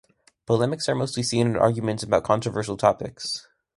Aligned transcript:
Polemics 0.47 0.89
are 0.89 0.95
mostly 0.95 1.21
seen 1.21 1.45
in 1.45 1.55
arguments 1.55 2.01
about 2.01 2.23
controversial 2.23 2.75
topics. 2.75 3.47